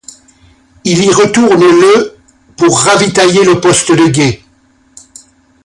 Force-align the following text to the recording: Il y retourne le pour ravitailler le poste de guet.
Il 0.83 1.03
y 1.03 1.13
retourne 1.13 1.61
le 1.63 2.17
pour 2.57 2.79
ravitailler 2.79 3.43
le 3.43 3.61
poste 3.61 3.91
de 3.91 4.07
guet. 4.07 4.41